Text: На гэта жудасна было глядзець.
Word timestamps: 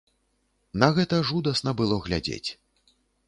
На 0.83 0.87
гэта 0.99 1.19
жудасна 1.29 1.71
было 1.81 1.99
глядзець. 2.09 2.49